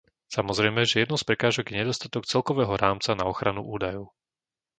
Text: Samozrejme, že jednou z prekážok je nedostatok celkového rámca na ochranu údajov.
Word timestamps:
Samozrejme, 0.35 0.81
že 0.89 1.01
jednou 1.05 1.13
z 1.19 1.27
prekážok 1.29 1.65
je 1.69 1.77
nedostatok 1.79 2.23
celkového 2.31 2.73
rámca 2.85 3.11
na 3.19 3.23
ochranu 3.31 3.61
údajov. 3.75 4.05